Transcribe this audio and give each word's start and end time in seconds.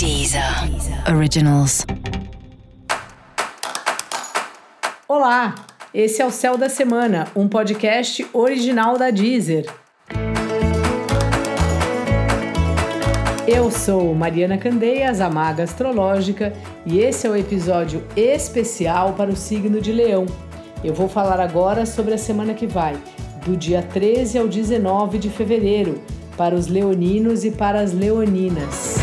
Deezer 0.00 0.42
Originals. 1.14 1.84
Olá, 5.06 5.54
esse 5.92 6.22
é 6.22 6.26
o 6.26 6.30
Céu 6.30 6.56
da 6.56 6.70
Semana, 6.70 7.28
um 7.36 7.46
podcast 7.46 8.26
original 8.32 8.96
da 8.96 9.10
Deezer. 9.10 9.66
Eu 13.46 13.70
sou 13.70 14.14
Mariana 14.14 14.56
Candeias, 14.56 15.20
a 15.20 15.28
maga 15.28 15.64
astrológica, 15.64 16.54
e 16.86 17.00
esse 17.00 17.26
é 17.26 17.30
o 17.30 17.36
episódio 17.36 18.02
especial 18.16 19.12
para 19.12 19.30
o 19.30 19.36
signo 19.36 19.82
de 19.82 19.92
Leão. 19.92 20.24
Eu 20.82 20.94
vou 20.94 21.10
falar 21.10 21.40
agora 21.40 21.84
sobre 21.84 22.14
a 22.14 22.18
semana 22.18 22.54
que 22.54 22.66
vai, 22.66 22.96
do 23.44 23.54
dia 23.54 23.82
13 23.82 24.38
ao 24.38 24.48
19 24.48 25.18
de 25.18 25.28
fevereiro, 25.28 26.00
para 26.38 26.54
os 26.54 26.68
leoninos 26.68 27.44
e 27.44 27.50
para 27.50 27.82
as 27.82 27.92
leoninas. 27.92 28.99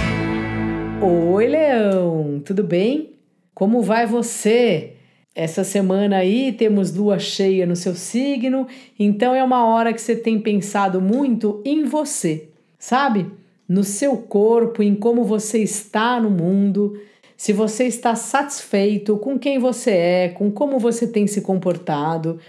Oi, 0.99 1.47
Leão, 1.47 2.41
tudo 2.43 2.63
bem? 2.63 3.13
Como 3.53 3.83
vai 3.83 4.07
você? 4.07 4.93
Essa 5.35 5.63
semana 5.63 6.17
aí 6.17 6.51
temos 6.51 6.95
lua 6.95 7.19
cheia 7.19 7.67
no 7.67 7.75
seu 7.75 7.93
signo, 7.93 8.65
então 8.97 9.35
é 9.35 9.43
uma 9.43 9.63
hora 9.67 9.93
que 9.93 10.01
você 10.01 10.15
tem 10.15 10.39
pensado 10.39 10.99
muito 10.99 11.61
em 11.63 11.83
você, 11.83 12.49
sabe? 12.79 13.27
No 13.69 13.83
seu 13.83 14.17
corpo, 14.17 14.81
em 14.81 14.95
como 14.95 15.23
você 15.23 15.59
está 15.59 16.19
no 16.19 16.31
mundo, 16.31 16.99
se 17.37 17.53
você 17.53 17.83
está 17.83 18.15
satisfeito 18.15 19.17
com 19.17 19.37
quem 19.37 19.59
você 19.59 19.91
é, 19.91 20.29
com 20.29 20.49
como 20.49 20.79
você 20.79 21.05
tem 21.05 21.27
se 21.27 21.41
comportado 21.41 22.39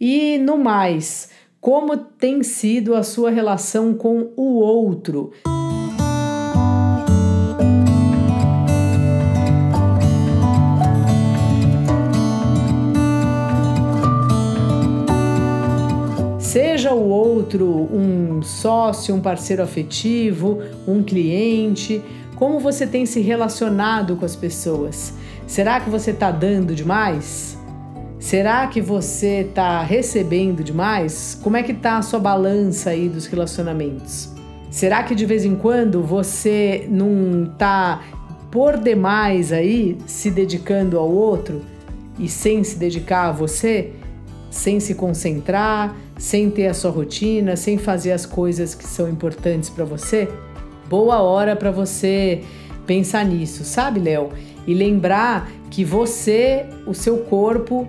e 0.00 0.38
no 0.38 0.56
mais, 0.56 1.30
como 1.60 1.96
tem 1.96 2.44
sido 2.44 2.94
a 2.94 3.02
sua 3.02 3.30
relação 3.30 3.94
com 3.94 4.30
o 4.36 4.60
outro. 4.60 5.32
Seja 5.42 5.55
o 16.96 17.08
outro 17.08 17.66
um 17.92 18.42
sócio, 18.42 19.14
um 19.14 19.20
parceiro 19.20 19.62
afetivo, 19.62 20.60
um 20.86 21.02
cliente, 21.02 22.02
como 22.36 22.60
você 22.60 22.86
tem 22.86 23.06
se 23.06 23.20
relacionado 23.20 24.16
com 24.16 24.24
as 24.24 24.36
pessoas? 24.36 25.14
Será 25.46 25.80
que 25.80 25.88
você 25.88 26.10
está 26.10 26.30
dando 26.30 26.74
demais? 26.74 27.56
Será 28.18 28.66
que 28.66 28.80
você 28.80 29.46
está 29.48 29.82
recebendo 29.82 30.64
demais? 30.64 31.38
Como 31.42 31.56
é 31.56 31.62
que 31.62 31.72
está 31.72 31.96
a 31.96 32.02
sua 32.02 32.18
balança 32.18 32.90
aí 32.90 33.08
dos 33.08 33.26
relacionamentos? 33.26 34.30
Será 34.70 35.02
que 35.02 35.14
de 35.14 35.24
vez 35.24 35.44
em 35.44 35.54
quando 35.54 36.02
você 36.02 36.86
não 36.90 37.44
está 37.44 38.02
por 38.50 38.76
demais 38.76 39.52
aí 39.52 39.96
se 40.06 40.30
dedicando 40.30 40.98
ao 40.98 41.10
outro 41.10 41.62
e 42.18 42.28
sem 42.28 42.64
se 42.64 42.76
dedicar 42.76 43.28
a 43.28 43.32
você? 43.32 43.92
Sem 44.50 44.80
se 44.80 44.94
concentrar, 44.94 45.96
sem 46.18 46.50
ter 46.50 46.66
a 46.66 46.74
sua 46.74 46.90
rotina, 46.90 47.56
sem 47.56 47.78
fazer 47.78 48.12
as 48.12 48.24
coisas 48.24 48.74
que 48.74 48.84
são 48.84 49.08
importantes 49.08 49.68
para 49.68 49.84
você? 49.84 50.28
Boa 50.88 51.20
hora 51.20 51.56
para 51.56 51.70
você 51.70 52.42
pensar 52.86 53.24
nisso, 53.24 53.64
sabe, 53.64 54.00
Léo? 54.00 54.30
E 54.66 54.72
lembrar 54.72 55.50
que 55.70 55.84
você, 55.84 56.66
o 56.86 56.94
seu 56.94 57.18
corpo, 57.18 57.88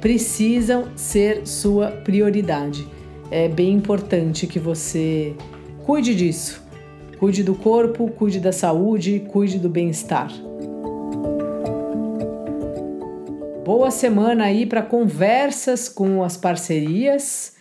precisam 0.00 0.86
ser 0.96 1.46
sua 1.46 1.88
prioridade. 1.88 2.86
É 3.30 3.48
bem 3.48 3.74
importante 3.74 4.46
que 4.46 4.58
você 4.58 5.34
cuide 5.84 6.14
disso. 6.14 6.62
Cuide 7.18 7.42
do 7.42 7.54
corpo, 7.54 8.08
cuide 8.10 8.40
da 8.40 8.52
saúde, 8.52 9.20
cuide 9.28 9.58
do 9.58 9.68
bem-estar. 9.68 10.32
Boa 13.72 13.92
semana 13.92 14.46
aí 14.46 14.66
para 14.66 14.82
conversas 14.82 15.88
com 15.88 16.24
as 16.24 16.36
parcerias. 16.36 17.54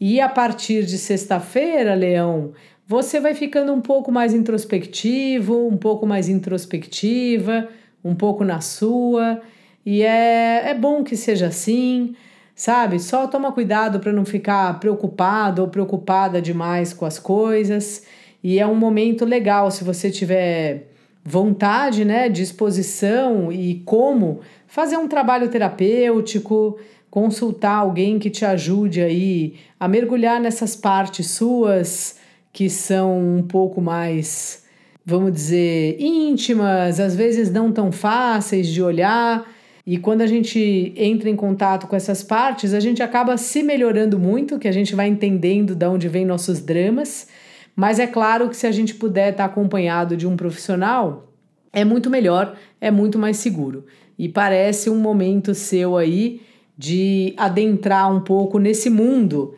E 0.00 0.20
a 0.20 0.28
partir 0.28 0.84
de 0.84 0.98
sexta-feira, 0.98 1.94
Leão, 1.94 2.52
você 2.84 3.20
vai 3.20 3.32
ficando 3.32 3.72
um 3.72 3.80
pouco 3.80 4.10
mais 4.10 4.34
introspectivo, 4.34 5.68
um 5.68 5.76
pouco 5.76 6.04
mais 6.04 6.28
introspectiva, 6.28 7.68
um 8.02 8.12
pouco 8.12 8.42
na 8.42 8.60
sua. 8.60 9.40
E 9.86 10.02
é, 10.02 10.70
é 10.70 10.74
bom 10.74 11.04
que 11.04 11.16
seja 11.16 11.46
assim, 11.46 12.16
sabe? 12.56 12.98
Só 12.98 13.28
toma 13.28 13.52
cuidado 13.52 14.00
para 14.00 14.12
não 14.12 14.24
ficar 14.24 14.80
preocupado 14.80 15.62
ou 15.62 15.68
preocupada 15.68 16.42
demais 16.42 16.92
com 16.92 17.06
as 17.06 17.20
coisas. 17.20 18.04
E 18.42 18.58
é 18.58 18.66
um 18.66 18.74
momento 18.74 19.24
legal 19.24 19.70
se 19.70 19.84
você 19.84 20.10
tiver 20.10 20.91
vontade, 21.24 22.04
né, 22.04 22.28
disposição 22.28 23.52
e 23.52 23.82
como 23.84 24.40
fazer 24.66 24.96
um 24.96 25.06
trabalho 25.06 25.48
terapêutico, 25.48 26.78
consultar 27.10 27.76
alguém 27.76 28.18
que 28.18 28.30
te 28.30 28.44
ajude 28.44 29.00
aí 29.00 29.54
a 29.78 29.86
mergulhar 29.86 30.40
nessas 30.40 30.74
partes 30.74 31.30
suas 31.30 32.16
que 32.52 32.68
são 32.68 33.38
um 33.38 33.42
pouco 33.42 33.80
mais, 33.80 34.64
vamos 35.04 35.32
dizer, 35.32 35.96
íntimas, 36.00 37.00
às 37.00 37.14
vezes 37.14 37.50
não 37.50 37.72
tão 37.72 37.90
fáceis 37.90 38.66
de 38.68 38.82
olhar. 38.82 39.50
E 39.86 39.96
quando 39.98 40.20
a 40.20 40.26
gente 40.26 40.92
entra 40.96 41.28
em 41.28 41.34
contato 41.36 41.86
com 41.86 41.96
essas 41.96 42.22
partes, 42.22 42.72
a 42.72 42.80
gente 42.80 43.02
acaba 43.02 43.36
se 43.36 43.62
melhorando 43.62 44.18
muito, 44.18 44.58
que 44.58 44.68
a 44.68 44.72
gente 44.72 44.94
vai 44.94 45.08
entendendo 45.08 45.74
de 45.74 45.86
onde 45.86 46.08
vêm 46.08 46.24
nossos 46.24 46.60
dramas. 46.60 47.26
Mas 47.74 47.98
é 47.98 48.06
claro 48.06 48.48
que 48.48 48.56
se 48.56 48.66
a 48.66 48.72
gente 48.72 48.94
puder 48.94 49.32
estar 49.32 49.46
acompanhado 49.46 50.16
de 50.16 50.26
um 50.26 50.36
profissional, 50.36 51.32
é 51.72 51.84
muito 51.84 52.10
melhor, 52.10 52.56
é 52.80 52.90
muito 52.90 53.18
mais 53.18 53.38
seguro. 53.38 53.86
E 54.18 54.28
parece 54.28 54.90
um 54.90 54.98
momento 54.98 55.54
seu 55.54 55.96
aí 55.96 56.42
de 56.76 57.34
adentrar 57.36 58.12
um 58.14 58.20
pouco 58.20 58.58
nesse 58.58 58.90
mundo 58.90 59.54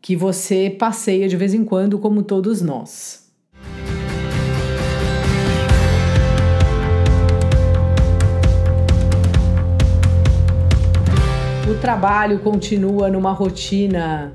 que 0.00 0.16
você 0.16 0.68
passeia 0.68 1.28
de 1.28 1.36
vez 1.36 1.54
em 1.54 1.64
quando, 1.64 1.98
como 1.98 2.22
todos 2.22 2.60
nós. 2.60 3.24
O 11.70 11.80
trabalho 11.80 12.40
continua 12.40 13.08
numa 13.08 13.32
rotina 13.32 14.32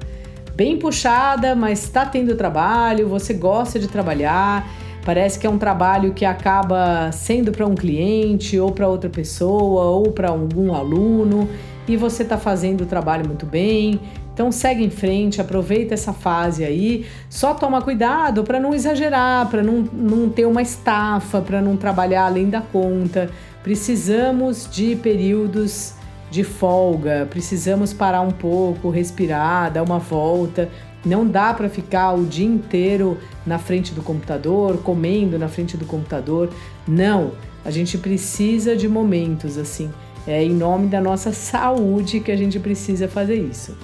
bem 0.60 0.78
puxada, 0.78 1.56
mas 1.56 1.86
está 1.86 2.06
tendo 2.06 2.36
trabalho, 2.36 3.08
você 3.08 3.34
gosta 3.34 3.80
de 3.80 3.88
trabalhar. 3.88 4.70
Parece 5.06 5.40
que 5.40 5.48
é 5.48 5.50
um 5.50 5.58
trabalho 5.58 6.14
que 6.14 6.26
acaba 6.26 7.10
sendo 7.14 7.50
para 7.50 7.66
um 7.66 7.76
cliente, 7.76 8.60
ou 8.60 8.70
para 8.70 8.86
outra 8.86 9.10
pessoa, 9.10 9.86
ou 9.86 10.12
para 10.12 10.28
algum 10.28 10.74
aluno 10.74 11.48
e 11.88 11.96
você 11.96 12.24
está 12.24 12.38
fazendo 12.38 12.82
o 12.82 12.86
trabalho 12.86 13.26
muito 13.26 13.46
bem. 13.46 14.02
Então 14.34 14.52
segue 14.52 14.84
em 14.84 14.90
frente, 14.90 15.42
aproveita 15.42 15.94
essa 15.94 16.12
fase 16.14 16.64
aí. 16.66 17.06
Só 17.30 17.54
toma 17.54 17.82
cuidado 17.82 18.44
para 18.44 18.60
não 18.60 18.74
exagerar, 18.74 19.48
para 19.50 19.64
não, 19.64 19.82
não 19.94 20.30
ter 20.30 20.46
uma 20.46 20.62
estafa, 20.62 21.42
para 21.42 21.62
não 21.62 21.78
trabalhar 21.78 22.26
além 22.26 22.50
da 22.50 22.62
conta. 22.62 23.30
Precisamos 23.64 24.68
de 24.70 24.96
períodos 24.98 25.94
de 26.30 26.44
folga, 26.44 27.28
precisamos 27.30 27.94
parar 27.94 28.22
um 28.22 28.32
pouco, 28.32 28.90
respirar, 28.90 29.72
dar 29.72 29.84
uma 29.84 30.00
volta. 30.00 30.70
Não 31.06 31.26
dá 31.26 31.54
para 31.54 31.70
ficar 31.70 32.14
o 32.14 32.26
dia 32.26 32.46
inteiro 32.46 33.18
na 33.46 33.58
frente 33.58 33.94
do 33.94 34.02
computador, 34.02 34.78
comendo 34.84 35.40
na 35.40 35.48
frente 35.48 35.78
do 35.78 35.86
computador. 35.86 36.50
Não, 36.88 37.32
a 37.64 37.72
gente 37.72 37.98
precisa 37.98 38.76
de 38.76 38.88
momentos 38.88 39.58
assim 39.58 39.90
é 40.28 40.44
em 40.44 40.52
nome 40.52 40.88
da 40.88 41.02
nossa 41.02 41.32
saúde 41.32 42.20
que 42.20 42.32
a 42.32 42.36
gente 42.36 42.60
precisa 42.60 43.08
fazer 43.08 43.36
isso. 43.36 43.76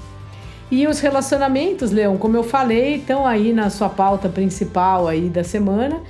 E 0.69 0.87
os 0.87 0.99
relacionamentos, 0.99 1.91
Leão, 1.91 2.17
como 2.17 2.35
eu 2.35 2.43
falei, 2.43 2.95
estão 2.95 3.25
aí 3.25 3.53
na 3.53 3.69
sua 3.69 3.89
pauta 3.89 4.27
principal 4.29 5.07
aí 5.07 5.29
da 5.29 5.43
semana. 5.43 6.01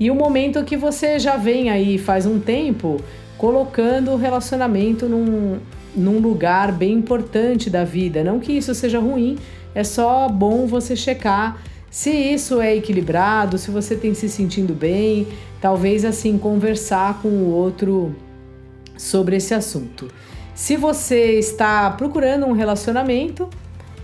E 0.00 0.10
o 0.10 0.14
momento 0.14 0.64
que 0.64 0.76
você 0.76 1.18
já 1.18 1.36
vem 1.36 1.70
aí 1.70 1.98
faz 1.98 2.24
um 2.24 2.38
tempo 2.38 3.00
colocando 3.36 4.12
o 4.12 4.16
relacionamento 4.16 5.06
num, 5.06 5.58
num 5.98 6.18
lugar 6.18 6.72
bem 6.72 6.92
importante 6.92 7.68
da 7.68 7.84
vida. 7.84 8.24
Não 8.24 8.40
que 8.40 8.52
isso 8.52 8.74
seja 8.74 8.98
ruim, 8.98 9.36
é 9.74 9.84
só 9.84 10.28
bom 10.28 10.66
você 10.66 10.96
checar 10.96 11.60
se 11.90 12.10
isso 12.10 12.60
é 12.60 12.76
equilibrado, 12.76 13.56
se 13.56 13.70
você 13.70 13.96
tem 13.96 14.12
se 14.12 14.28
sentindo 14.28 14.74
bem, 14.74 15.26
talvez 15.60 16.04
assim 16.04 16.36
conversar 16.36 17.20
com 17.22 17.28
o 17.28 17.50
outro 17.50 18.14
sobre 18.96 19.36
esse 19.36 19.54
assunto. 19.54 20.08
Se 20.54 20.76
você 20.76 21.38
está 21.38 21.90
procurando 21.90 22.44
um 22.44 22.52
relacionamento, 22.52 23.48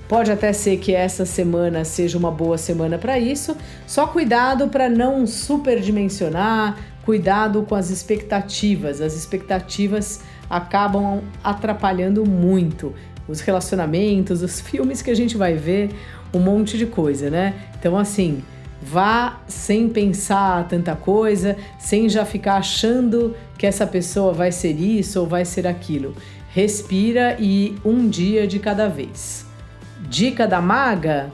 pode 0.08 0.30
até 0.32 0.52
ser 0.52 0.78
que 0.78 0.94
essa 0.94 1.26
semana 1.26 1.84
seja 1.84 2.16
uma 2.16 2.30
boa 2.30 2.56
semana 2.56 2.96
para 2.96 3.18
isso. 3.18 3.56
Só 3.86 4.06
cuidado 4.06 4.68
para 4.68 4.88
não 4.88 5.26
superdimensionar, 5.26 6.78
cuidado 7.04 7.64
com 7.64 7.74
as 7.74 7.90
expectativas. 7.90 9.00
As 9.00 9.14
expectativas 9.14 10.20
acabam 10.48 11.22
atrapalhando 11.42 12.24
muito 12.24 12.94
os 13.26 13.40
relacionamentos, 13.40 14.42
os 14.42 14.60
filmes 14.60 15.00
que 15.00 15.10
a 15.10 15.14
gente 15.14 15.36
vai 15.36 15.54
ver, 15.54 15.90
um 16.32 16.38
monte 16.38 16.76
de 16.76 16.86
coisa, 16.86 17.30
né? 17.30 17.54
Então, 17.78 17.96
assim, 17.96 18.42
Vá 18.86 19.40
sem 19.48 19.88
pensar 19.88 20.68
tanta 20.68 20.94
coisa, 20.94 21.56
sem 21.78 22.06
já 22.06 22.26
ficar 22.26 22.56
achando 22.56 23.34
que 23.56 23.66
essa 23.66 23.86
pessoa 23.86 24.30
vai 24.34 24.52
ser 24.52 24.72
isso 24.72 25.20
ou 25.20 25.26
vai 25.26 25.46
ser 25.46 25.66
aquilo. 25.66 26.14
Respira 26.50 27.34
e 27.40 27.74
um 27.82 28.06
dia 28.06 28.46
de 28.46 28.58
cada 28.58 28.86
vez. 28.86 29.46
Dica 30.06 30.46
da 30.46 30.60
maga: 30.60 31.32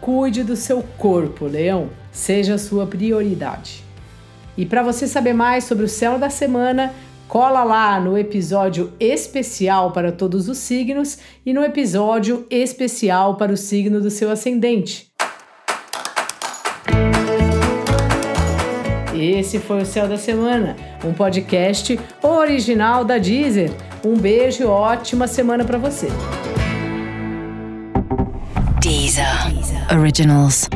cuide 0.00 0.44
do 0.44 0.54
seu 0.54 0.80
corpo, 0.96 1.46
leão, 1.46 1.90
seja 2.12 2.54
a 2.54 2.58
sua 2.58 2.86
prioridade. 2.86 3.84
E 4.56 4.64
para 4.64 4.84
você 4.84 5.08
saber 5.08 5.32
mais 5.32 5.64
sobre 5.64 5.84
o 5.84 5.88
céu 5.88 6.20
da 6.20 6.30
semana, 6.30 6.94
cola 7.28 7.64
lá 7.64 7.98
no 8.00 8.16
episódio 8.16 8.92
especial 9.00 9.92
para 9.92 10.12
todos 10.12 10.48
os 10.48 10.58
signos 10.58 11.18
e 11.44 11.52
no 11.52 11.62
episódio 11.62 12.46
especial 12.50 13.36
para 13.36 13.52
o 13.52 13.56
signo 13.56 14.00
do 14.00 14.10
seu 14.10 14.30
ascendente. 14.30 15.10
Esse 19.14 19.58
foi 19.58 19.82
o 19.82 19.86
Céu 19.86 20.06
da 20.06 20.18
Semana, 20.18 20.76
um 21.04 21.12
podcast 21.12 21.98
original 22.22 23.04
da 23.04 23.18
Deezer. 23.18 23.70
Um 24.04 24.16
beijo 24.16 24.62
e 24.62 24.66
ótima 24.66 25.26
semana 25.26 25.64
para 25.64 25.78
você. 25.78 26.08
Deezer. 28.80 29.26
Originals. 29.90 30.68